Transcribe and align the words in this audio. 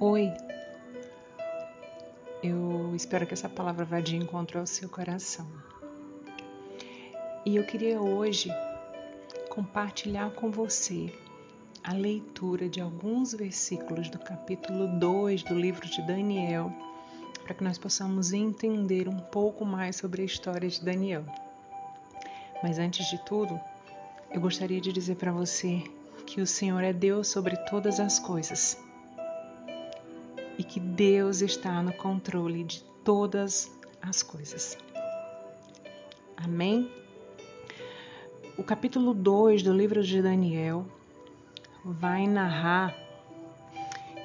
Oi, 0.00 0.32
eu 2.40 2.94
espero 2.94 3.26
que 3.26 3.34
essa 3.34 3.48
palavra 3.48 3.84
vá 3.84 3.98
de 3.98 4.14
encontro 4.14 4.60
ao 4.60 4.66
seu 4.66 4.88
coração. 4.88 5.44
E 7.44 7.56
eu 7.56 7.66
queria 7.66 8.00
hoje 8.00 8.48
compartilhar 9.48 10.30
com 10.30 10.52
você 10.52 11.12
a 11.82 11.94
leitura 11.94 12.68
de 12.68 12.80
alguns 12.80 13.34
versículos 13.34 14.08
do 14.08 14.20
capítulo 14.20 14.86
2 15.00 15.42
do 15.42 15.54
livro 15.54 15.84
de 15.88 16.00
Daniel, 16.02 16.72
para 17.42 17.54
que 17.54 17.64
nós 17.64 17.76
possamos 17.76 18.32
entender 18.32 19.08
um 19.08 19.18
pouco 19.18 19.64
mais 19.64 19.96
sobre 19.96 20.22
a 20.22 20.26
história 20.26 20.68
de 20.68 20.80
Daniel. 20.80 21.24
Mas 22.62 22.78
antes 22.78 23.10
de 23.10 23.18
tudo, 23.24 23.60
eu 24.30 24.40
gostaria 24.40 24.80
de 24.80 24.92
dizer 24.92 25.16
para 25.16 25.32
você 25.32 25.82
que 26.24 26.40
o 26.40 26.46
Senhor 26.46 26.84
é 26.84 26.92
Deus 26.92 27.26
sobre 27.26 27.56
todas 27.64 27.98
as 27.98 28.20
coisas 28.20 28.78
e 30.58 30.64
que 30.64 30.80
Deus 30.80 31.40
está 31.40 31.80
no 31.82 31.92
controle 31.92 32.64
de 32.64 32.82
todas 33.04 33.70
as 34.02 34.22
coisas. 34.22 34.76
Amém? 36.36 36.90
O 38.56 38.64
capítulo 38.64 39.14
2 39.14 39.62
do 39.62 39.72
livro 39.72 40.02
de 40.02 40.20
Daniel 40.20 40.84
vai 41.84 42.26
narrar 42.26 42.92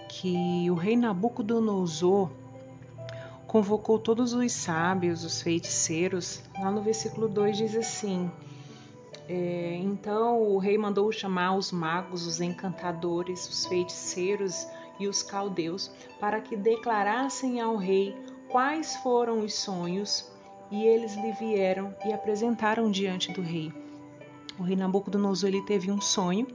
que 0.09 0.69
o 0.71 0.73
rei 0.73 0.97
Nabucodonosor 0.97 2.29
convocou 3.45 3.99
todos 3.99 4.33
os 4.33 4.51
sábios, 4.51 5.23
os 5.23 5.41
feiticeiros. 5.41 6.41
Lá 6.59 6.71
no 6.71 6.81
versículo 6.81 7.27
2 7.27 7.57
diz 7.57 7.75
assim: 7.75 8.31
é, 9.29 9.75
Então 9.83 10.41
o 10.41 10.57
rei 10.57 10.77
mandou 10.77 11.11
chamar 11.11 11.55
os 11.55 11.71
magos, 11.71 12.25
os 12.25 12.41
encantadores, 12.41 13.47
os 13.47 13.65
feiticeiros 13.67 14.67
e 14.99 15.07
os 15.07 15.23
caldeus, 15.23 15.91
para 16.19 16.39
que 16.41 16.55
declarassem 16.55 17.59
ao 17.59 17.75
rei 17.75 18.15
quais 18.49 18.95
foram 18.97 19.39
os 19.39 19.53
sonhos, 19.53 20.31
e 20.69 20.85
eles 20.85 21.15
lhe 21.15 21.31
vieram 21.33 21.95
e 22.05 22.13
apresentaram 22.13 22.89
diante 22.89 23.31
do 23.31 23.41
rei. 23.41 23.71
O 24.59 24.63
rei 24.63 24.75
Nabucodonosor 24.75 25.49
ele 25.49 25.61
teve 25.63 25.91
um 25.91 26.01
sonho 26.01 26.47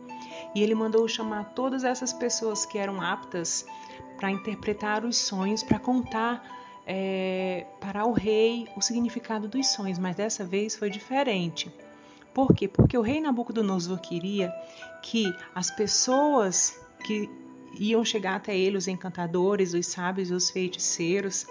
e 0.54 0.62
ele 0.62 0.74
mandou 0.74 1.06
chamar 1.08 1.52
todas 1.54 1.84
essas 1.84 2.12
pessoas 2.12 2.64
que 2.64 2.78
eram 2.78 3.00
aptas 3.00 3.66
para 4.16 4.30
interpretar 4.30 5.04
os 5.04 5.16
sonhos, 5.16 5.62
para 5.62 5.78
contar 5.78 6.42
é, 6.86 7.66
para 7.80 8.06
o 8.06 8.12
rei 8.12 8.66
o 8.76 8.80
significado 8.80 9.46
dos 9.46 9.66
sonhos, 9.68 9.98
mas 9.98 10.16
dessa 10.16 10.44
vez 10.44 10.74
foi 10.74 10.90
diferente. 10.90 11.72
Por 12.32 12.54
quê? 12.54 12.66
Porque 12.68 12.96
o 12.96 13.02
rei 13.02 13.20
Nabucodonosor 13.20 13.98
queria 14.00 14.52
que 15.02 15.32
as 15.54 15.70
pessoas 15.70 16.80
que 17.04 17.28
iam 17.78 18.04
chegar 18.04 18.36
até 18.36 18.56
ele 18.56 18.76
os 18.76 18.88
encantadores, 18.88 19.74
os 19.74 19.86
sábios, 19.86 20.30
os 20.30 20.50
feiticeiros, 20.50 21.46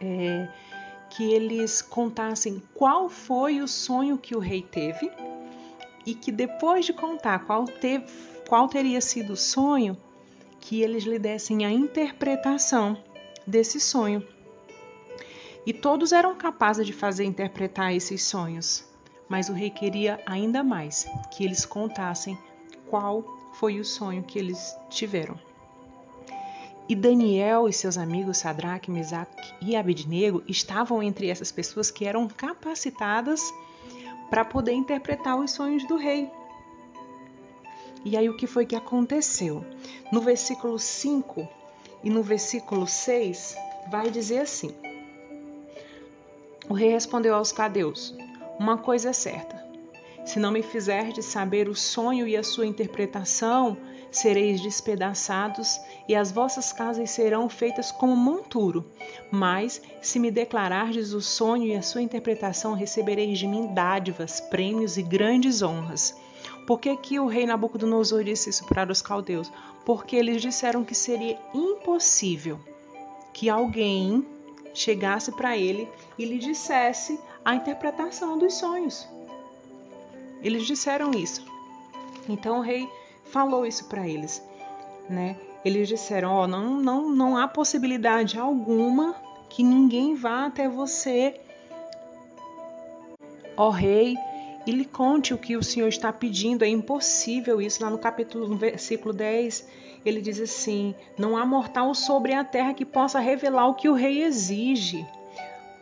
é, 0.00 0.48
que 1.10 1.24
eles 1.32 1.82
contassem 1.82 2.62
qual 2.74 3.08
foi 3.08 3.60
o 3.60 3.68
sonho 3.68 4.18
que 4.18 4.36
o 4.36 4.38
rei 4.38 4.62
teve 4.62 5.10
e 6.06 6.14
que 6.14 6.32
depois 6.32 6.84
de 6.84 6.92
contar 6.92 7.40
qual, 7.40 7.64
qual 8.48 8.68
teria 8.68 9.00
sido 9.00 9.34
o 9.34 9.36
sonho, 9.36 9.96
que 10.60 10.82
eles 10.82 11.04
lhe 11.04 11.18
dessem 11.18 11.64
a 11.64 11.70
interpretação 11.70 12.96
desse 13.46 13.80
sonho. 13.80 14.26
E 15.66 15.72
todos 15.72 16.12
eram 16.12 16.34
capazes 16.34 16.86
de 16.86 16.92
fazer 16.92 17.24
interpretar 17.24 17.94
esses 17.94 18.22
sonhos, 18.22 18.84
mas 19.28 19.48
o 19.48 19.52
rei 19.52 19.70
queria 19.70 20.20
ainda 20.26 20.64
mais 20.64 21.06
que 21.30 21.44
eles 21.44 21.66
contassem 21.66 22.38
qual 22.88 23.39
foi 23.52 23.80
o 23.80 23.84
sonho 23.84 24.22
que 24.22 24.38
eles 24.38 24.76
tiveram. 24.88 25.38
E 26.88 26.94
Daniel 26.96 27.68
e 27.68 27.72
seus 27.72 27.96
amigos 27.96 28.38
Sadraque, 28.38 28.90
Mesaque 28.90 29.54
e 29.62 29.76
Abednego 29.76 30.42
estavam 30.48 31.00
entre 31.00 31.28
essas 31.28 31.52
pessoas 31.52 31.88
que 31.88 32.04
eram 32.04 32.26
capacitadas 32.26 33.42
para 34.28 34.44
poder 34.44 34.72
interpretar 34.72 35.38
os 35.38 35.52
sonhos 35.52 35.86
do 35.86 35.96
rei. 35.96 36.28
E 38.04 38.16
aí 38.16 38.28
o 38.28 38.36
que 38.36 38.46
foi 38.46 38.66
que 38.66 38.74
aconteceu? 38.74 39.64
No 40.10 40.20
versículo 40.20 40.78
5 40.78 41.48
e 42.02 42.10
no 42.10 42.22
versículo 42.22 42.86
6 42.86 43.56
vai 43.90 44.10
dizer 44.10 44.40
assim: 44.40 44.74
O 46.68 46.74
rei 46.74 46.90
respondeu 46.90 47.34
aos 47.34 47.52
cadeus: 47.52 48.14
Uma 48.58 48.78
coisa 48.78 49.10
é 49.10 49.12
certa, 49.12 49.64
se 50.30 50.38
não 50.38 50.52
me 50.52 50.62
fizerdes 50.62 51.24
saber 51.24 51.68
o 51.68 51.74
sonho 51.74 52.24
e 52.24 52.36
a 52.36 52.42
sua 52.44 52.64
interpretação, 52.64 53.76
sereis 54.12 54.60
despedaçados 54.60 55.80
e 56.06 56.14
as 56.14 56.30
vossas 56.30 56.72
casas 56.72 57.10
serão 57.10 57.48
feitas 57.48 57.90
como 57.90 58.14
monturo. 58.14 58.86
Mas, 59.28 59.82
se 60.00 60.20
me 60.20 60.30
declarardes 60.30 61.12
o 61.12 61.20
sonho 61.20 61.64
e 61.64 61.74
a 61.74 61.82
sua 61.82 62.00
interpretação, 62.00 62.74
recebereis 62.74 63.40
de 63.40 63.46
mim 63.48 63.74
dádivas, 63.74 64.40
prêmios 64.40 64.96
e 64.96 65.02
grandes 65.02 65.62
honras. 65.62 66.16
Por 66.64 66.78
que, 66.78 66.96
que 66.96 67.18
o 67.18 67.26
rei 67.26 67.44
Nabucodonosor 67.44 68.22
disse 68.22 68.50
isso 68.50 68.64
para 68.66 68.92
os 68.92 69.02
caldeus? 69.02 69.50
Porque 69.84 70.14
eles 70.14 70.40
disseram 70.40 70.84
que 70.84 70.94
seria 70.94 71.36
impossível 71.52 72.60
que 73.32 73.50
alguém 73.50 74.24
chegasse 74.72 75.32
para 75.32 75.56
ele 75.56 75.88
e 76.16 76.24
lhe 76.24 76.38
dissesse 76.38 77.18
a 77.44 77.56
interpretação 77.56 78.38
dos 78.38 78.54
sonhos. 78.54 79.08
Eles 80.42 80.66
disseram 80.66 81.10
isso. 81.12 81.44
Então 82.28 82.58
o 82.58 82.62
rei 82.62 82.88
falou 83.24 83.66
isso 83.66 83.88
para 83.88 84.06
eles, 84.06 84.42
né? 85.08 85.36
Eles 85.64 85.88
disseram: 85.88 86.30
"Ó, 86.32 86.44
oh, 86.44 86.46
não, 86.46 86.80
não, 86.80 87.08
não 87.08 87.36
há 87.36 87.46
possibilidade 87.46 88.38
alguma 88.38 89.14
que 89.48 89.62
ninguém 89.62 90.14
vá 90.14 90.46
até 90.46 90.68
você, 90.68 91.40
ó 93.56 93.68
rei, 93.68 94.16
e 94.66 94.70
lhe 94.70 94.84
conte 94.84 95.34
o 95.34 95.38
que 95.38 95.56
o 95.56 95.62
Senhor 95.62 95.88
está 95.88 96.12
pedindo. 96.12 96.64
É 96.64 96.68
impossível 96.68 97.60
isso. 97.60 97.82
Lá 97.82 97.90
no 97.90 97.98
capítulo, 97.98 98.48
no 98.48 98.56
versículo 98.56 99.12
10, 99.12 99.66
ele 100.04 100.20
diz 100.20 100.40
assim: 100.40 100.94
Não 101.18 101.36
há 101.36 101.44
mortal 101.44 101.94
sobre 101.94 102.32
a 102.32 102.44
terra 102.44 102.74
que 102.74 102.84
possa 102.84 103.18
revelar 103.18 103.66
o 103.66 103.74
que 103.74 103.88
o 103.88 103.94
rei 103.94 104.22
exige, 104.22 105.04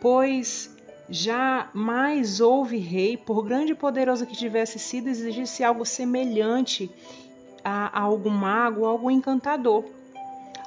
pois 0.01 0.75
Jamais 1.09 2.39
houve 2.39 2.77
rei, 2.77 3.17
por 3.17 3.43
grande 3.43 3.71
e 3.71 3.75
poderoso 3.75 4.25
que 4.25 4.35
tivesse 4.35 4.77
sido, 4.77 5.09
exigisse 5.09 5.63
algo 5.63 5.85
semelhante 5.85 6.89
a, 7.63 7.99
a 7.99 8.01
algum 8.01 8.29
mago, 8.29 8.85
a 8.85 8.89
algum 8.89 9.09
encantador. 9.09 9.83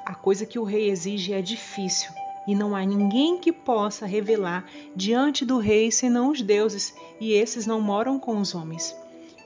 A 0.05 0.13
coisa 0.13 0.45
que 0.45 0.59
o 0.59 0.63
rei 0.63 0.89
exige 0.89 1.31
é 1.33 1.41
difícil 1.41 2.11
e 2.45 2.55
não 2.55 2.75
há 2.75 2.83
ninguém 2.85 3.37
que 3.37 3.51
possa 3.51 4.05
revelar 4.05 4.65
diante 4.95 5.45
do 5.45 5.57
rei 5.57 5.91
senão 5.91 6.29
os 6.29 6.41
deuses, 6.41 6.93
e 7.19 7.33
esses 7.33 7.65
não 7.65 7.79
moram 7.79 8.19
com 8.19 8.37
os 8.37 8.53
homens. 8.53 8.95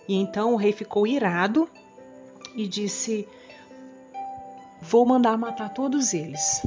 E 0.07 0.15
então 0.15 0.53
o 0.53 0.57
rei 0.57 0.71
ficou 0.71 1.05
irado 1.05 1.69
e 2.55 2.67
disse: 2.67 3.27
Vou 4.81 5.05
mandar 5.05 5.37
matar 5.37 5.69
todos 5.69 6.13
eles. 6.13 6.61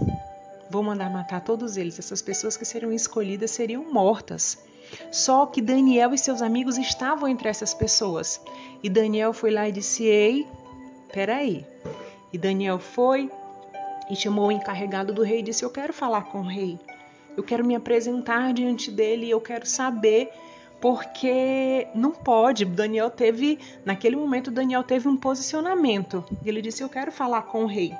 Vou 0.70 0.82
mandar 0.82 1.10
matar 1.10 1.40
todos 1.40 1.76
eles. 1.76 1.98
Essas 1.98 2.22
pessoas 2.22 2.56
que 2.56 2.64
seriam 2.64 2.92
escolhidas 2.92 3.50
seriam 3.50 3.92
mortas. 3.92 4.58
Só 5.10 5.46
que 5.46 5.60
Daniel 5.60 6.14
e 6.14 6.18
seus 6.18 6.42
amigos 6.42 6.78
estavam 6.78 7.28
entre 7.28 7.48
essas 7.48 7.74
pessoas. 7.74 8.40
E 8.82 8.88
Daniel 8.88 9.32
foi 9.32 9.50
lá 9.50 9.68
e 9.68 9.72
disse: 9.72 10.04
Ei, 10.04 10.46
peraí. 11.12 11.66
E 12.32 12.38
Daniel 12.38 12.78
foi 12.78 13.30
e 14.08 14.16
chamou 14.16 14.48
o 14.48 14.52
encarregado 14.52 15.12
do 15.12 15.22
rei 15.22 15.40
e 15.40 15.42
disse: 15.42 15.64
Eu 15.64 15.70
quero 15.70 15.92
falar 15.92 16.22
com 16.22 16.40
o 16.40 16.46
rei. 16.46 16.78
Eu 17.36 17.42
quero 17.42 17.64
me 17.64 17.74
apresentar 17.74 18.52
diante 18.52 18.90
dele 18.90 19.26
e 19.26 19.30
eu 19.30 19.40
quero 19.40 19.66
saber 19.66 20.30
porque 20.80 21.86
não 21.94 22.12
pode. 22.12 22.64
Daniel 22.64 23.10
teve, 23.10 23.58
naquele 23.84 24.16
momento, 24.16 24.50
Daniel 24.50 24.82
teve 24.82 25.08
um 25.08 25.16
posicionamento. 25.16 26.24
Ele 26.44 26.62
disse: 26.62 26.82
Eu 26.82 26.88
quero 26.88 27.12
falar 27.12 27.42
com 27.42 27.64
o 27.64 27.66
rei. 27.66 27.92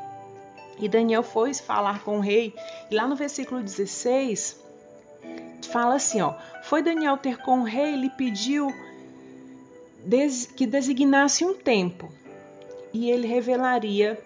E 0.80 0.88
Daniel 0.88 1.22
foi 1.22 1.52
falar 1.54 2.02
com 2.02 2.18
o 2.18 2.20
rei, 2.20 2.54
e 2.90 2.94
lá 2.94 3.06
no 3.06 3.14
versículo 3.14 3.62
16, 3.62 4.58
fala 5.70 5.94
assim: 5.94 6.20
ó, 6.20 6.34
foi 6.62 6.82
Daniel 6.82 7.16
ter 7.16 7.38
com 7.38 7.60
o 7.60 7.64
rei, 7.64 7.94
lhe 7.94 8.10
pediu 8.10 8.72
que 10.56 10.66
designasse 10.66 11.44
um 11.44 11.54
tempo, 11.54 12.10
e 12.92 13.10
ele 13.10 13.26
revelaria 13.26 14.18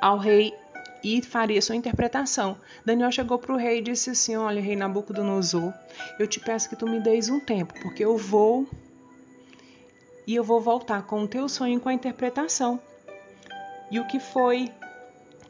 ao 0.00 0.18
rei 0.18 0.54
e 1.02 1.22
faria 1.22 1.62
sua 1.62 1.76
interpretação. 1.76 2.56
Daniel 2.84 3.10
chegou 3.10 3.38
para 3.38 3.54
o 3.54 3.56
rei 3.56 3.78
e 3.78 3.82
disse 3.82 4.10
assim: 4.10 4.36
Olha, 4.36 4.60
rei 4.60 4.76
Nabucodonosor, 4.76 5.72
eu 6.18 6.26
te 6.26 6.38
peço 6.38 6.68
que 6.68 6.76
tu 6.76 6.86
me 6.86 7.00
deis 7.00 7.28
um 7.30 7.40
tempo, 7.40 7.74
porque 7.80 8.04
eu 8.04 8.16
vou 8.16 8.68
e 10.26 10.34
eu 10.34 10.44
vou 10.44 10.60
voltar 10.60 11.02
com 11.06 11.22
o 11.22 11.28
teu 11.28 11.48
sonho 11.48 11.78
e 11.78 11.80
com 11.80 11.88
a 11.88 11.94
interpretação. 11.94 12.78
E 13.90 13.98
o 13.98 14.06
que 14.06 14.20
foi 14.20 14.70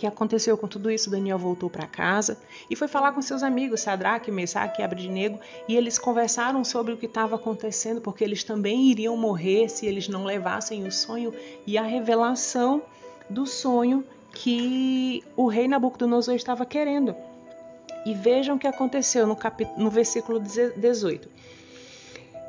que 0.01 0.07
aconteceu 0.07 0.57
com 0.57 0.67
tudo 0.67 0.91
isso, 0.91 1.11
Daniel 1.11 1.37
voltou 1.37 1.69
para 1.69 1.87
casa 1.87 2.39
e 2.71 2.75
foi 2.75 2.89
falar 2.89 3.13
com 3.13 3.21
seus 3.21 3.43
amigos, 3.43 3.83
Sadraque, 3.83 4.31
Mesaque 4.31 4.81
e 4.81 4.85
Abednego, 4.85 5.39
e 5.69 5.77
eles 5.77 5.99
conversaram 5.99 6.65
sobre 6.65 6.95
o 6.95 6.97
que 6.97 7.05
estava 7.05 7.37
acontecendo, 7.37 8.01
porque 8.01 8.25
eles 8.25 8.43
também 8.43 8.91
iriam 8.91 9.15
morrer 9.15 9.69
se 9.69 9.85
eles 9.85 10.09
não 10.09 10.25
levassem 10.25 10.87
o 10.87 10.91
sonho 10.91 11.35
e 11.67 11.77
a 11.77 11.83
revelação 11.83 12.83
do 13.29 13.47
sonho 13.47 14.03
que 14.33 15.23
o 15.37 15.49
rei 15.49 15.69
Nabucodonosor 15.69 16.35
estava 16.35 16.65
querendo. 16.65 17.15
E 18.07 18.15
vejam 18.15 18.57
o 18.57 18.59
que 18.59 18.67
aconteceu 18.67 19.27
no, 19.27 19.37
no 19.77 19.91
versículo 19.91 20.41
18. 20.41 21.29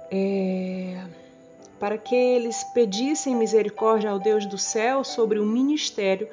É, 0.10 1.04
para 1.82 1.98
que 1.98 2.14
eles 2.14 2.64
pedissem 2.64 3.36
misericórdia 3.36 4.12
ao 4.12 4.20
Deus 4.20 4.46
do 4.46 4.56
céu 4.56 5.04
sobre 5.04 5.40
o 5.40 5.46
ministério, 5.48 6.30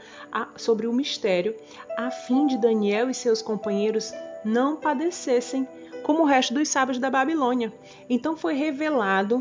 sobre 0.59 0.87
o 0.87 0.93
mistério, 0.93 1.56
a 1.97 2.11
fim 2.11 2.47
de 2.47 2.59
Daniel 2.59 3.09
e 3.09 3.15
seus 3.15 3.41
companheiros 3.41 4.12
não 4.45 4.77
padecessem 4.77 5.67
como 6.03 6.21
o 6.21 6.27
resto 6.27 6.53
dos 6.53 6.69
sábios 6.69 6.99
da 6.99 7.09
Babilônia. 7.09 7.73
Então 8.11 8.37
foi 8.37 8.53
revelado 8.53 9.39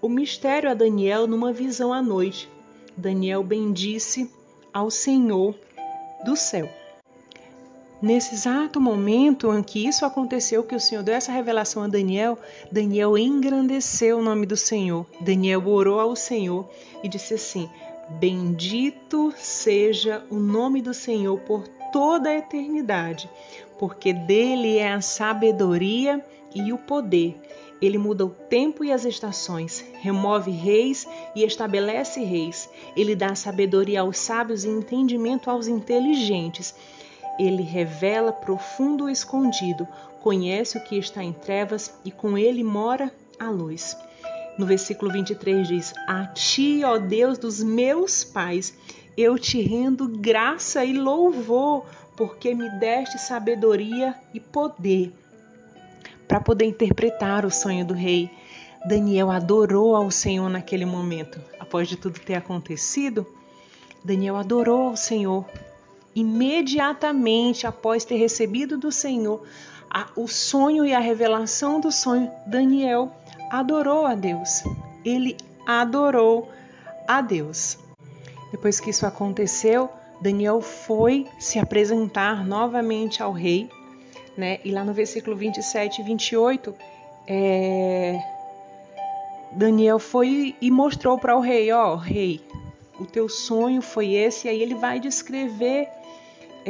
o 0.00 0.08
mistério 0.08 0.70
a 0.70 0.74
Daniel 0.74 1.26
numa 1.26 1.52
visão 1.52 1.92
à 1.92 2.00
noite. 2.00 2.48
Daniel 2.96 3.42
bendisse 3.42 4.30
ao 4.72 4.92
Senhor 4.92 5.56
do 6.24 6.36
céu. 6.36 6.70
Nesse 8.00 8.34
exato 8.34 8.80
momento 8.80 9.52
em 9.52 9.60
que 9.60 9.84
isso 9.84 10.04
aconteceu, 10.04 10.62
que 10.62 10.74
o 10.74 10.80
Senhor 10.80 11.02
deu 11.02 11.14
essa 11.14 11.32
revelação 11.32 11.82
a 11.82 11.88
Daniel, 11.88 12.38
Daniel 12.70 13.18
engrandeceu 13.18 14.18
o 14.18 14.22
nome 14.22 14.46
do 14.46 14.56
Senhor. 14.56 15.04
Daniel 15.20 15.66
orou 15.66 15.98
ao 15.98 16.14
Senhor 16.14 16.70
e 17.02 17.08
disse 17.08 17.34
assim: 17.34 17.68
Bendito 18.20 19.34
seja 19.36 20.24
o 20.30 20.36
nome 20.36 20.80
do 20.80 20.94
Senhor 20.94 21.40
por 21.40 21.66
toda 21.92 22.30
a 22.30 22.38
eternidade, 22.38 23.28
porque 23.80 24.12
dele 24.12 24.76
é 24.78 24.92
a 24.92 25.00
sabedoria 25.00 26.24
e 26.54 26.72
o 26.72 26.78
poder. 26.78 27.34
Ele 27.82 27.98
muda 27.98 28.24
o 28.24 28.30
tempo 28.30 28.84
e 28.84 28.92
as 28.92 29.04
estações, 29.04 29.84
remove 30.00 30.50
reis 30.50 31.06
e 31.34 31.44
estabelece 31.44 32.22
reis. 32.22 32.68
Ele 32.96 33.14
dá 33.14 33.34
sabedoria 33.34 34.00
aos 34.00 34.18
sábios 34.18 34.64
e 34.64 34.68
entendimento 34.68 35.50
aos 35.50 35.68
inteligentes. 35.68 36.74
Ele 37.38 37.62
revela 37.62 38.32
profundo 38.32 39.08
escondido, 39.08 39.86
conhece 40.20 40.76
o 40.76 40.80
que 40.82 40.98
está 40.98 41.22
em 41.22 41.32
trevas 41.32 41.94
e 42.04 42.10
com 42.10 42.36
ele 42.36 42.64
mora 42.64 43.12
a 43.38 43.48
luz. 43.48 43.96
No 44.58 44.66
versículo 44.66 45.12
23 45.12 45.68
diz: 45.68 45.94
A 46.06 46.26
ti, 46.26 46.82
ó 46.84 46.98
Deus 46.98 47.38
dos 47.38 47.62
meus 47.62 48.24
pais, 48.24 48.74
eu 49.16 49.38
te 49.38 49.60
rendo 49.60 50.08
graça 50.08 50.84
e 50.84 50.92
louvor, 50.92 51.86
porque 52.16 52.54
me 52.54 52.68
deste 52.78 53.18
sabedoria 53.18 54.14
e 54.34 54.40
poder 54.40 55.12
para 56.28 56.40
poder 56.40 56.66
interpretar 56.66 57.46
o 57.46 57.50
sonho 57.50 57.84
do 57.86 57.94
rei. 57.94 58.30
Daniel 58.86 59.30
adorou 59.30 59.96
ao 59.96 60.10
Senhor 60.10 60.48
naquele 60.48 60.84
momento. 60.84 61.40
Após 61.58 61.88
de 61.88 61.96
tudo 61.96 62.20
ter 62.20 62.34
acontecido, 62.34 63.26
Daniel 64.04 64.36
adorou 64.36 64.90
ao 64.90 64.96
Senhor 64.96 65.46
imediatamente 66.20 67.66
após 67.66 68.04
ter 68.04 68.16
recebido 68.16 68.76
do 68.76 68.90
Senhor 68.90 69.42
a, 69.90 70.08
o 70.16 70.28
sonho 70.28 70.84
e 70.84 70.92
a 70.92 71.00
revelação 71.00 71.80
do 71.80 71.90
sonho, 71.90 72.30
Daniel 72.46 73.10
adorou 73.50 74.04
a 74.04 74.14
Deus. 74.14 74.62
Ele 75.04 75.36
adorou 75.66 76.50
a 77.06 77.20
Deus. 77.20 77.78
Depois 78.50 78.80
que 78.80 78.90
isso 78.90 79.06
aconteceu, 79.06 79.88
Daniel 80.20 80.60
foi 80.60 81.26
se 81.38 81.58
apresentar 81.58 82.44
novamente 82.44 83.22
ao 83.22 83.32
rei, 83.32 83.70
né? 84.36 84.58
E 84.64 84.70
lá 84.70 84.84
no 84.84 84.92
versículo 84.92 85.36
27 85.36 86.00
e 86.00 86.04
28, 86.04 86.74
é... 87.26 88.20
Daniel 89.52 89.98
foi 89.98 90.54
e 90.60 90.70
mostrou 90.70 91.18
para 91.18 91.36
o 91.36 91.40
rei: 91.40 91.72
Ó, 91.72 91.94
oh, 91.94 91.96
rei, 91.96 92.42
o 93.00 93.06
teu 93.06 93.28
sonho 93.28 93.80
foi 93.80 94.12
esse. 94.12 94.46
E 94.46 94.50
aí 94.50 94.60
ele 94.60 94.74
vai 94.74 95.00
descrever 95.00 95.88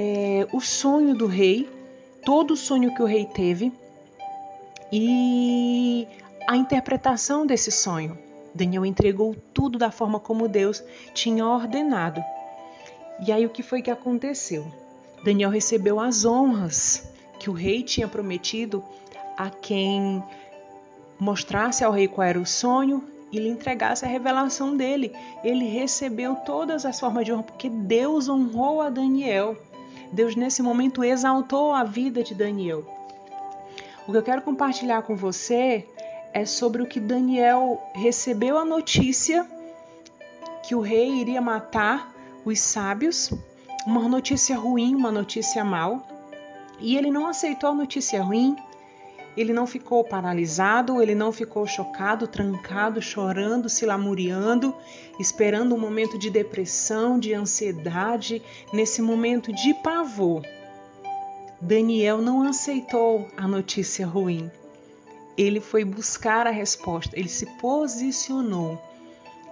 é, 0.00 0.46
o 0.52 0.60
sonho 0.60 1.12
do 1.12 1.26
rei, 1.26 1.68
todo 2.24 2.52
o 2.52 2.56
sonho 2.56 2.94
que 2.94 3.02
o 3.02 3.04
rei 3.04 3.24
teve 3.26 3.72
e 4.92 6.06
a 6.46 6.56
interpretação 6.56 7.44
desse 7.44 7.72
sonho. 7.72 8.16
Daniel 8.54 8.86
entregou 8.86 9.34
tudo 9.52 9.76
da 9.76 9.90
forma 9.90 10.20
como 10.20 10.46
Deus 10.46 10.84
tinha 11.12 11.44
ordenado. 11.44 12.22
E 13.26 13.32
aí 13.32 13.44
o 13.44 13.50
que 13.50 13.60
foi 13.60 13.82
que 13.82 13.90
aconteceu? 13.90 14.64
Daniel 15.24 15.50
recebeu 15.50 15.98
as 15.98 16.24
honras 16.24 17.10
que 17.40 17.50
o 17.50 17.52
rei 17.52 17.82
tinha 17.82 18.06
prometido 18.06 18.84
a 19.36 19.50
quem 19.50 20.22
mostrasse 21.18 21.82
ao 21.82 21.90
rei 21.90 22.06
qual 22.06 22.24
era 22.24 22.38
o 22.38 22.46
sonho 22.46 23.02
e 23.32 23.38
lhe 23.40 23.48
entregasse 23.48 24.04
a 24.04 24.08
revelação 24.08 24.76
dele. 24.76 25.12
Ele 25.42 25.66
recebeu 25.66 26.36
todas 26.36 26.86
as 26.86 27.00
formas 27.00 27.24
de 27.24 27.32
honra 27.32 27.42
porque 27.42 27.68
Deus 27.68 28.28
honrou 28.28 28.80
a 28.80 28.90
Daniel. 28.90 29.56
Deus 30.12 30.34
nesse 30.34 30.62
momento 30.62 31.04
exaltou 31.04 31.72
a 31.72 31.84
vida 31.84 32.22
de 32.22 32.34
Daniel. 32.34 32.84
O 34.06 34.12
que 34.12 34.18
eu 34.18 34.22
quero 34.22 34.42
compartilhar 34.42 35.02
com 35.02 35.14
você 35.14 35.86
é 36.32 36.44
sobre 36.44 36.82
o 36.82 36.86
que 36.86 36.98
Daniel 36.98 37.80
recebeu 37.94 38.56
a 38.56 38.64
notícia 38.64 39.46
que 40.62 40.74
o 40.74 40.80
rei 40.80 41.20
iria 41.20 41.40
matar 41.40 42.12
os 42.44 42.60
sábios, 42.60 43.30
uma 43.86 44.08
notícia 44.08 44.56
ruim, 44.56 44.94
uma 44.94 45.10
notícia 45.10 45.64
mal, 45.64 46.06
e 46.78 46.96
ele 46.96 47.10
não 47.10 47.26
aceitou 47.26 47.70
a 47.70 47.74
notícia 47.74 48.22
ruim, 48.22 48.56
ele 49.40 49.52
não 49.52 49.68
ficou 49.68 50.02
paralisado, 50.02 51.00
ele 51.00 51.14
não 51.14 51.30
ficou 51.30 51.64
chocado, 51.64 52.26
trancado, 52.26 53.00
chorando, 53.00 53.68
se 53.68 53.86
lamuriando, 53.86 54.74
esperando 55.20 55.76
um 55.76 55.78
momento 55.78 56.18
de 56.18 56.28
depressão, 56.28 57.20
de 57.20 57.32
ansiedade, 57.32 58.42
nesse 58.72 59.00
momento 59.00 59.52
de 59.52 59.72
pavor. 59.74 60.42
Daniel 61.60 62.18
não 62.18 62.42
aceitou 62.42 63.28
a 63.36 63.46
notícia 63.46 64.04
ruim. 64.04 64.50
Ele 65.36 65.60
foi 65.60 65.84
buscar 65.84 66.48
a 66.48 66.50
resposta, 66.50 67.16
ele 67.16 67.28
se 67.28 67.46
posicionou. 67.60 68.76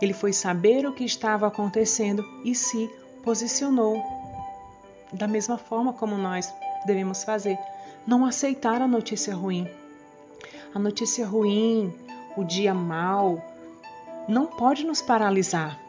Ele 0.03 0.13
foi 0.13 0.33
saber 0.33 0.85
o 0.85 0.93
que 0.93 1.05
estava 1.05 1.47
acontecendo 1.47 2.25
e 2.45 2.57
se 2.57 2.91
posicionou. 3.23 4.03
Da 5.13 5.29
mesma 5.29 5.57
forma 5.57 5.93
como 5.93 6.19
nós 6.19 6.53
devemos 6.85 7.23
fazer 7.23 7.57
não 8.07 8.25
aceitar 8.25 8.81
a 8.81 8.87
notícia 8.87 9.35
ruim. 9.35 9.69
A 10.75 10.79
notícia 10.79 11.27
ruim, 11.27 11.93
o 12.37 12.45
dia 12.45 12.73
mal, 12.73 13.43
não 14.29 14.47
pode 14.47 14.85
nos 14.85 15.01
paralisar. 15.03 15.81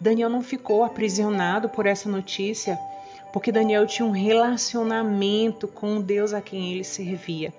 Daniel 0.00 0.28
não 0.28 0.42
ficou 0.42 0.84
aprisionado 0.84 1.68
por 1.68 1.86
essa 1.86 2.08
notícia, 2.08 2.78
porque 3.32 3.50
Daniel 3.50 3.86
tinha 3.86 4.06
um 4.06 4.10
relacionamento 4.10 5.66
com 5.66 5.96
o 5.96 6.02
Deus 6.02 6.32
a 6.32 6.40
quem 6.40 6.72
ele 6.72 6.84
servia. 6.84 7.52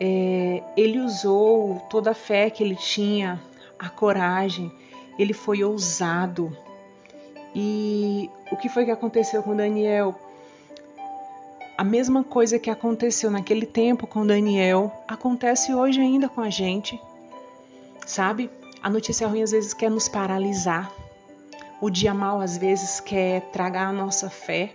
É, 0.00 0.62
ele 0.76 0.98
usou 0.98 1.80
toda 1.90 2.10
a 2.10 2.14
fé 2.14 2.50
que 2.50 2.62
ele 2.62 2.74
tinha, 2.74 3.40
a 3.78 3.88
coragem, 3.88 4.72
ele 5.18 5.32
foi 5.32 5.62
ousado. 5.62 6.56
E 7.54 8.30
o 8.50 8.56
que 8.56 8.68
foi 8.68 8.84
que 8.84 8.90
aconteceu 8.90 9.42
com 9.42 9.54
Daniel? 9.54 10.18
A 11.80 11.84
mesma 11.84 12.22
coisa 12.22 12.58
que 12.58 12.68
aconteceu 12.68 13.30
naquele 13.30 13.64
tempo 13.64 14.06
com 14.06 14.26
Daniel 14.26 14.92
acontece 15.08 15.72
hoje 15.72 15.98
ainda 15.98 16.28
com 16.28 16.42
a 16.42 16.50
gente. 16.50 17.00
Sabe? 18.06 18.50
A 18.82 18.90
notícia 18.90 19.26
ruim 19.26 19.42
às 19.42 19.50
vezes 19.50 19.72
quer 19.72 19.90
nos 19.90 20.06
paralisar. 20.06 20.92
O 21.80 21.88
dia 21.88 22.12
mal 22.12 22.38
às 22.38 22.58
vezes 22.58 23.00
quer 23.00 23.40
tragar 23.50 23.88
a 23.88 23.92
nossa 23.94 24.28
fé. 24.28 24.74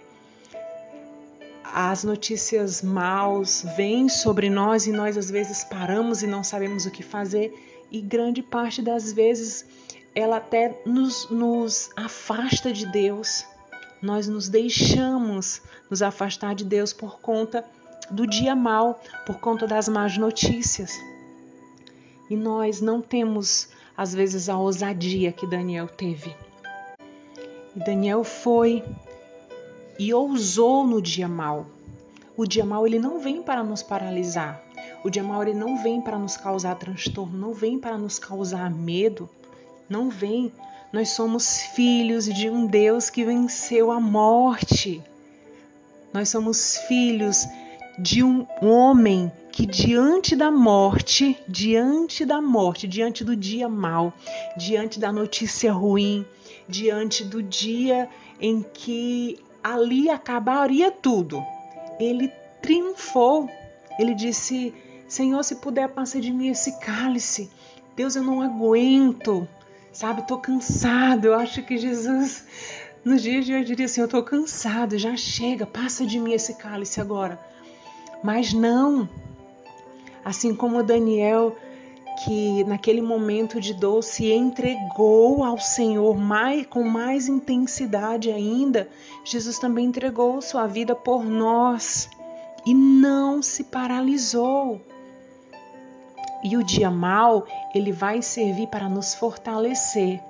As 1.63 2.03
notícias 2.03 2.81
maus 2.81 3.63
vêm 3.77 4.09
sobre 4.09 4.49
nós 4.49 4.87
e 4.87 4.91
nós 4.91 5.15
às 5.15 5.29
vezes 5.29 5.63
paramos 5.63 6.23
e 6.23 6.27
não 6.27 6.43
sabemos 6.43 6.87
o 6.87 6.91
que 6.91 7.03
fazer. 7.03 7.53
E 7.91 8.01
grande 8.01 8.41
parte 8.41 8.81
das 8.81 9.13
vezes 9.13 9.63
ela 10.15 10.37
até 10.37 10.81
nos, 10.87 11.29
nos 11.29 11.91
afasta 11.95 12.73
de 12.73 12.87
Deus 12.87 13.45
nós 14.05 14.27
nos 14.27 14.47
deixamos 14.47 15.61
nos 15.89 16.03
afastar 16.03 16.53
de 16.53 16.63
Deus 16.63 16.93
por 16.93 17.19
conta 17.19 17.65
do 18.11 18.27
dia 18.27 18.55
mal, 18.55 19.01
por 19.25 19.39
conta 19.39 19.65
das 19.65 19.89
más 19.89 20.15
notícias. 20.15 20.91
E 22.29 22.35
nós 22.35 22.81
não 22.81 23.01
temos, 23.01 23.69
às 23.97 24.13
vezes, 24.13 24.47
a 24.47 24.59
ousadia 24.59 25.31
que 25.31 25.47
Daniel 25.47 25.87
teve. 25.87 26.35
E 27.75 27.79
Daniel 27.83 28.23
foi 28.23 28.83
e 29.97 30.13
ousou 30.13 30.85
no 30.85 31.01
dia 31.01 31.27
mal. 31.27 31.65
O 32.37 32.45
dia 32.45 32.63
mal 32.63 32.85
ele 32.85 32.99
não 32.99 33.19
vem 33.19 33.41
para 33.41 33.63
nos 33.63 33.81
paralisar. 33.81 34.61
O 35.03 35.09
dia 35.09 35.23
mal 35.23 35.41
ele 35.41 35.55
não 35.55 35.81
vem 35.81 35.99
para 35.99 36.19
nos 36.19 36.37
causar 36.37 36.75
transtorno, 36.75 37.35
não 37.35 37.53
vem 37.53 37.79
para 37.79 37.97
nos 37.97 38.19
causar 38.19 38.69
medo, 38.69 39.27
não 39.89 40.09
vem 40.09 40.51
nós 40.91 41.09
somos 41.09 41.61
filhos 41.75 42.25
de 42.25 42.49
um 42.49 42.65
Deus 42.65 43.09
que 43.09 43.23
venceu 43.23 43.91
a 43.91 43.99
morte. 43.99 45.01
Nós 46.13 46.29
somos 46.29 46.77
filhos 46.87 47.45
de 47.99 48.23
um 48.23 48.45
homem 48.61 49.31
que 49.51 49.65
diante 49.65 50.35
da 50.35 50.51
morte, 50.51 51.37
diante 51.47 52.25
da 52.25 52.41
morte, 52.41 52.87
diante 52.87 53.23
do 53.23 53.35
dia 53.35 53.69
mau, 53.69 54.13
diante 54.57 54.99
da 54.99 55.11
notícia 55.11 55.71
ruim, 55.71 56.25
diante 56.67 57.23
do 57.23 57.41
dia 57.41 58.09
em 58.39 58.61
que 58.61 59.39
ali 59.63 60.09
acabaria 60.09 60.91
tudo. 60.91 61.43
Ele 61.99 62.31
triunfou. 62.61 63.49
Ele 63.97 64.13
disse: 64.13 64.73
Senhor, 65.07 65.43
se 65.43 65.55
puder, 65.55 65.89
passa 65.89 66.19
de 66.19 66.31
mim 66.31 66.49
esse 66.49 66.79
cálice. 66.79 67.49
Deus, 67.95 68.15
eu 68.15 68.23
não 68.23 68.41
aguento. 68.41 69.47
Sabe, 69.95 70.19
estou 70.19 70.37
cansado. 70.37 71.23
Eu 71.23 71.35
acho 71.35 71.63
que 71.63 71.77
Jesus, 71.77 72.43
nos 73.05 73.21
dias 73.21 73.45
de 73.45 73.53
hoje, 73.53 73.63
diria 73.63 73.85
assim: 73.85 74.01
Eu 74.01 74.05
estou 74.05 74.21
cansado, 74.21 74.97
já 74.97 75.15
chega, 75.15 75.65
passa 75.65 76.05
de 76.05 76.19
mim 76.19 76.33
esse 76.33 76.55
cálice 76.55 76.99
agora. 76.99 77.39
Mas 78.21 78.51
não. 78.51 79.07
Assim 80.25 80.53
como 80.53 80.83
Daniel, 80.83 81.55
que 82.25 82.65
naquele 82.65 83.01
momento 83.01 83.61
de 83.61 83.73
dor 83.73 84.03
se 84.03 84.29
entregou 84.33 85.45
ao 85.45 85.57
Senhor 85.57 86.17
mais, 86.17 86.65
com 86.65 86.83
mais 86.83 87.29
intensidade 87.29 88.29
ainda, 88.29 88.89
Jesus 89.23 89.57
também 89.59 89.85
entregou 89.85 90.41
sua 90.41 90.67
vida 90.67 90.93
por 90.93 91.23
nós 91.23 92.09
e 92.65 92.73
não 92.73 93.41
se 93.41 93.63
paralisou. 93.63 94.81
E 96.45 96.55
o 96.57 96.63
dia 96.63 96.91
mal, 96.91 97.47
ele 97.73 97.91
vai 97.91 98.21
servir 98.21 98.67
para 98.67 98.87
nos 98.87 99.15
fortalecer, 99.15 100.21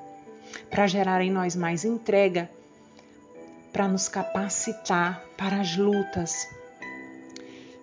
para 0.70 0.88
gerar 0.88 1.22
em 1.22 1.30
nós 1.30 1.58
mais 1.58 1.84
entrega, 1.84 2.50
para 3.74 3.86
nos 3.86 4.08
capacitar 4.08 5.22
para 5.36 5.60
as 5.60 5.76
lutas 5.76 6.48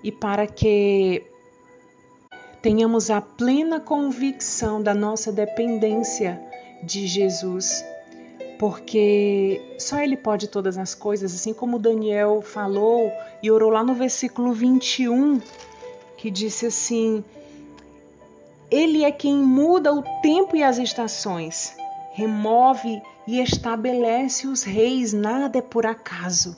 e 0.02 0.10
para 0.10 0.46
que 0.46 1.22
tenhamos 2.62 3.10
a 3.10 3.20
plena 3.20 3.78
convicção 3.78 4.82
da 4.82 4.94
nossa 4.94 5.30
dependência 5.30 6.40
de 6.82 7.06
Jesus, 7.06 7.84
porque 8.58 9.60
só 9.78 10.00
Ele 10.00 10.16
pode 10.16 10.48
todas 10.48 10.78
as 10.78 10.94
coisas, 10.94 11.34
assim 11.34 11.52
como 11.52 11.78
Daniel 11.78 12.40
falou 12.40 13.12
e 13.42 13.50
orou 13.50 13.68
lá 13.68 13.84
no 13.84 13.92
versículo 13.92 14.54
21, 14.54 15.38
que 16.16 16.30
disse 16.30 16.64
assim: 16.64 17.22
Ele 18.72 19.04
é 19.04 19.12
quem 19.12 19.36
muda 19.36 19.92
o 19.92 20.02
tempo 20.22 20.56
e 20.56 20.62
as 20.62 20.78
estações, 20.78 21.76
remove 22.14 23.02
e 23.26 23.38
estabelece 23.38 24.46
os 24.46 24.62
reis, 24.62 25.12
nada 25.12 25.58
é 25.58 25.62
por 25.62 25.84
acaso. 25.84 26.56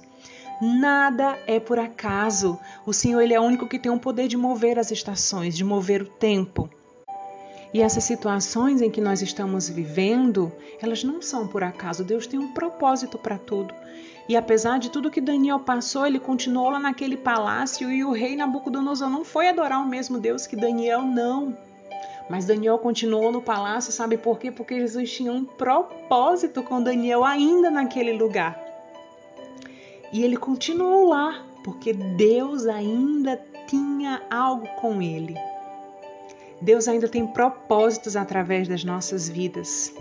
Nada 0.62 1.36
é 1.44 1.58
por 1.58 1.76
acaso. 1.76 2.56
O 2.86 2.92
Senhor 2.92 3.20
ele 3.20 3.34
é 3.34 3.40
o 3.40 3.42
único 3.42 3.66
que 3.66 3.80
tem 3.80 3.90
o 3.90 3.98
poder 3.98 4.28
de 4.28 4.36
mover 4.36 4.78
as 4.78 4.92
estações, 4.92 5.56
de 5.56 5.64
mover 5.64 6.02
o 6.02 6.06
tempo. 6.06 6.70
E 7.72 7.82
essas 7.82 8.04
situações 8.04 8.80
em 8.80 8.92
que 8.92 9.00
nós 9.00 9.20
estamos 9.20 9.68
vivendo, 9.68 10.52
elas 10.80 11.02
não 11.02 11.20
são 11.20 11.48
por 11.48 11.64
acaso. 11.64 12.04
Deus 12.04 12.28
tem 12.28 12.38
um 12.38 12.52
propósito 12.52 13.18
para 13.18 13.36
tudo. 13.36 13.74
E 14.28 14.36
apesar 14.36 14.78
de 14.78 14.88
tudo 14.88 15.10
que 15.10 15.20
Daniel 15.20 15.58
passou, 15.58 16.06
ele 16.06 16.20
continuou 16.20 16.70
lá 16.70 16.78
naquele 16.78 17.16
palácio 17.16 17.90
e 17.90 18.04
o 18.04 18.12
rei 18.12 18.36
Nabucodonosor 18.36 19.10
não 19.10 19.24
foi 19.24 19.48
adorar 19.48 19.82
o 19.82 19.88
mesmo 19.88 20.20
Deus 20.20 20.46
que 20.46 20.54
Daniel, 20.54 21.02
não. 21.02 21.73
Mas 22.28 22.46
Daniel 22.46 22.78
continuou 22.78 23.30
no 23.30 23.42
palácio, 23.42 23.92
sabe 23.92 24.16
por 24.16 24.38
quê? 24.38 24.50
Porque 24.50 24.80
Jesus 24.80 25.12
tinha 25.12 25.32
um 25.32 25.44
propósito 25.44 26.62
com 26.62 26.82
Daniel 26.82 27.24
ainda 27.24 27.70
naquele 27.70 28.12
lugar. 28.12 28.58
E 30.12 30.22
ele 30.22 30.36
continuou 30.36 31.08
lá, 31.08 31.44
porque 31.62 31.92
Deus 31.92 32.66
ainda 32.66 33.40
tinha 33.66 34.22
algo 34.30 34.66
com 34.80 35.02
ele. 35.02 35.34
Deus 36.60 36.88
ainda 36.88 37.08
tem 37.08 37.26
propósitos 37.26 38.16
através 38.16 38.68
das 38.68 38.84
nossas 38.84 39.28
vidas. 39.28 39.92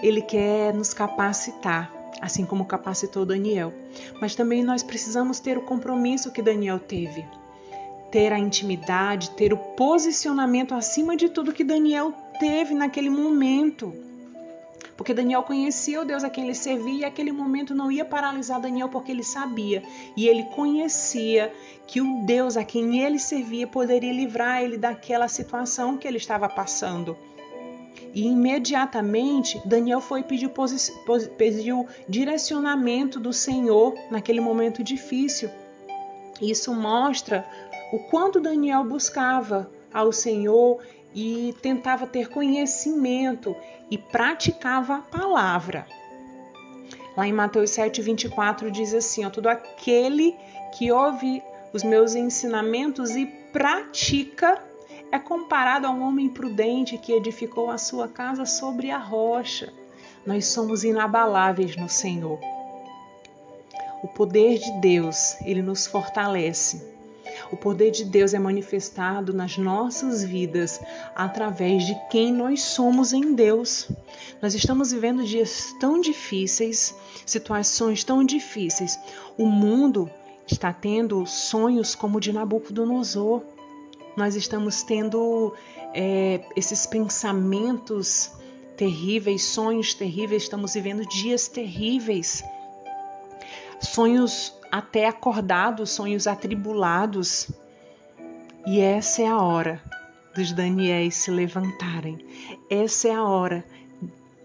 Ele 0.00 0.22
quer 0.22 0.72
nos 0.72 0.94
capacitar, 0.94 1.92
assim 2.20 2.44
como 2.44 2.66
capacitou 2.66 3.26
Daniel. 3.26 3.72
Mas 4.20 4.34
também 4.34 4.62
nós 4.62 4.82
precisamos 4.82 5.40
ter 5.40 5.58
o 5.58 5.62
compromisso 5.62 6.30
que 6.30 6.42
Daniel 6.42 6.78
teve. 6.78 7.26
Ter 8.10 8.32
a 8.32 8.38
intimidade, 8.38 9.30
ter 9.30 9.52
o 9.52 9.56
posicionamento 9.56 10.74
acima 10.74 11.16
de 11.16 11.28
tudo 11.28 11.52
que 11.52 11.64
Daniel 11.64 12.12
teve 12.38 12.74
naquele 12.74 13.10
momento. 13.10 13.92
Porque 14.96 15.14
Daniel 15.14 15.44
conhecia 15.44 16.00
o 16.00 16.04
Deus 16.04 16.24
a 16.24 16.30
quem 16.30 16.44
ele 16.44 16.54
servia 16.54 17.02
e 17.02 17.04
aquele 17.04 17.30
momento 17.30 17.72
não 17.72 17.90
ia 17.90 18.04
paralisar 18.04 18.60
Daniel 18.60 18.88
porque 18.88 19.12
ele 19.12 19.22
sabia 19.22 19.80
e 20.16 20.26
ele 20.26 20.42
conhecia 20.56 21.52
que 21.86 22.00
o 22.00 22.26
Deus 22.26 22.56
a 22.56 22.64
quem 22.64 23.00
ele 23.00 23.18
servia 23.18 23.66
poderia 23.66 24.12
livrar 24.12 24.60
ele 24.60 24.76
daquela 24.76 25.28
situação 25.28 25.96
que 25.96 26.08
ele 26.08 26.16
estava 26.16 26.48
passando. 26.48 27.16
E 28.12 28.26
imediatamente 28.26 29.60
Daniel 29.64 30.00
foi 30.00 30.24
pedir 30.24 30.50
pediu 31.36 31.86
direcionamento 32.08 33.20
do 33.20 33.32
Senhor 33.32 33.94
naquele 34.10 34.40
momento 34.40 34.82
difícil. 34.82 35.48
Isso 36.40 36.74
mostra 36.74 37.46
o 37.92 37.98
quanto 37.98 38.40
Daniel 38.40 38.84
buscava 38.84 39.70
ao 39.92 40.12
Senhor 40.12 40.80
e 41.14 41.54
tentava 41.62 42.06
ter 42.06 42.28
conhecimento 42.28 43.56
e 43.90 43.96
praticava 43.96 44.96
a 44.96 45.02
palavra. 45.02 45.86
Lá 47.16 47.26
em 47.26 47.32
Mateus 47.32 47.70
7, 47.70 48.00
24 48.00 48.70
diz 48.70 48.94
assim: 48.94 49.28
todo 49.30 49.48
aquele 49.48 50.36
que 50.76 50.92
ouve 50.92 51.42
os 51.72 51.82
meus 51.82 52.14
ensinamentos 52.14 53.16
e 53.16 53.26
pratica 53.26 54.62
é 55.10 55.18
comparado 55.18 55.86
a 55.86 55.90
um 55.90 56.02
homem 56.02 56.28
prudente 56.28 56.98
que 56.98 57.12
edificou 57.12 57.70
a 57.70 57.78
sua 57.78 58.08
casa 58.08 58.44
sobre 58.44 58.90
a 58.90 58.98
rocha. 58.98 59.72
Nós 60.26 60.46
somos 60.46 60.84
inabaláveis 60.84 61.76
no 61.76 61.88
Senhor. 61.88 62.38
O 64.02 64.08
poder 64.08 64.58
de 64.58 64.70
Deus, 64.80 65.40
ele 65.40 65.62
nos 65.62 65.86
fortalece. 65.86 66.97
O 67.50 67.56
poder 67.56 67.90
de 67.90 68.04
Deus 68.04 68.34
é 68.34 68.38
manifestado 68.38 69.32
nas 69.32 69.56
nossas 69.56 70.22
vidas 70.22 70.80
através 71.14 71.86
de 71.86 71.94
quem 72.10 72.32
nós 72.32 72.62
somos 72.62 73.12
em 73.12 73.34
Deus. 73.34 73.90
Nós 74.42 74.54
estamos 74.54 74.92
vivendo 74.92 75.24
dias 75.24 75.74
tão 75.80 76.00
difíceis, 76.00 76.94
situações 77.24 78.04
tão 78.04 78.22
difíceis. 78.22 78.98
O 79.36 79.46
mundo 79.46 80.10
está 80.46 80.72
tendo 80.72 81.24
sonhos 81.26 81.94
como 81.94 82.18
o 82.18 82.20
de 82.20 82.32
Nabucodonosor. 82.32 83.42
Nós 84.16 84.34
estamos 84.34 84.82
tendo 84.82 85.54
é, 85.94 86.42
esses 86.54 86.84
pensamentos 86.84 88.30
terríveis, 88.76 89.42
sonhos 89.42 89.94
terríveis, 89.94 90.42
estamos 90.42 90.74
vivendo 90.74 91.06
dias 91.06 91.48
terríveis. 91.48 92.44
Sonhos 93.80 94.52
até 94.70 95.06
acordados, 95.06 95.90
sonhos 95.90 96.26
atribulados. 96.26 97.50
E 98.66 98.80
essa 98.80 99.22
é 99.22 99.26
a 99.26 99.38
hora 99.38 99.82
dos 100.34 100.52
Daniéis 100.52 101.14
se 101.16 101.30
levantarem. 101.30 102.24
Essa 102.70 103.08
é 103.08 103.14
a 103.14 103.24
hora 103.24 103.64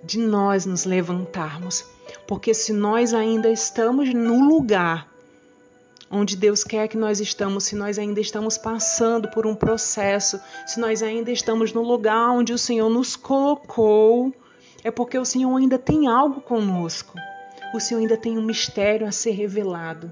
de 0.03 0.18
nós 0.20 0.65
nos 0.65 0.86
levantarmos. 0.86 1.86
Porque 2.27 2.53
se 2.53 2.74
nós 2.74 3.13
ainda 3.13 3.50
estamos 3.50 4.13
no 4.13 4.48
lugar 4.48 5.12
onde 6.10 6.38
Deus 6.38 6.63
quer 6.63 6.88
que 6.88 6.98
nós 6.98 7.20
estamos, 7.20 7.63
se 7.63 7.75
nós 7.75 7.98
ainda 7.98 8.20
estamos 8.22 8.56
passando 8.56 9.30
por 9.30 9.48
um 9.48 9.56
processo, 9.56 10.39
se 10.68 10.80
nós 10.80 11.01
ainda 11.01 11.32
estamos 11.32 11.74
no 11.74 11.82
lugar 11.82 12.30
onde 12.30 12.53
o 12.53 12.58
Senhor 12.58 12.88
nos 12.88 13.15
colocou, 13.15 14.32
é 14.84 14.92
porque 14.92 15.18
o 15.18 15.25
Senhor 15.25 15.56
ainda 15.58 15.80
tem 15.80 16.08
algo 16.08 16.39
conosco 16.39 17.18
o 17.74 17.80
Senhor 17.80 18.01
ainda 18.01 18.15
tem 18.15 18.38
um 18.38 18.44
mistério 18.44 19.08
a 19.08 19.12
ser 19.12 19.32
revelado. 19.32 20.12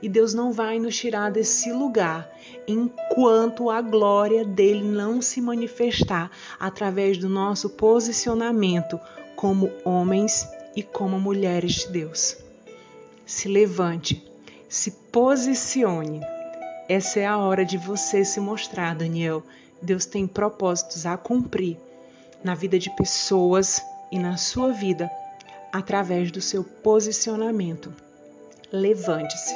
E 0.00 0.08
Deus 0.08 0.32
não 0.32 0.52
vai 0.52 0.78
nos 0.78 0.96
tirar 0.96 1.32
desse 1.32 1.72
lugar 1.72 2.30
enquanto 2.68 3.70
a 3.70 3.80
glória 3.80 4.44
dele 4.44 4.84
não 4.84 5.20
se 5.20 5.40
manifestar 5.40 6.30
através 6.60 7.18
do 7.18 7.28
nosso 7.28 7.70
posicionamento 7.70 9.00
como 9.34 9.70
homens 9.84 10.46
e 10.76 10.82
como 10.82 11.18
mulheres 11.18 11.72
de 11.72 11.88
Deus. 11.88 12.36
Se 13.24 13.48
levante, 13.48 14.24
se 14.68 14.90
posicione. 15.10 16.20
Essa 16.88 17.20
é 17.20 17.26
a 17.26 17.38
hora 17.38 17.64
de 17.64 17.76
você 17.76 18.24
se 18.24 18.38
mostrar, 18.38 18.94
Daniel. 18.94 19.42
Deus 19.82 20.06
tem 20.06 20.26
propósitos 20.26 21.04
a 21.06 21.16
cumprir 21.16 21.78
na 22.44 22.54
vida 22.54 22.78
de 22.78 22.94
pessoas 22.94 23.82
e 24.12 24.18
na 24.18 24.36
sua 24.36 24.72
vida 24.72 25.10
através 25.72 26.30
do 26.30 26.40
seu 26.40 26.62
posicionamento. 26.62 27.92
Levante-se. 28.72 29.54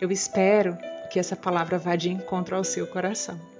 Eu 0.00 0.10
espero 0.10 0.76
que 1.10 1.18
essa 1.18 1.36
palavra 1.36 1.78
vá 1.78 1.96
de 1.96 2.10
encontro 2.10 2.56
ao 2.56 2.64
seu 2.64 2.86
coração. 2.86 3.51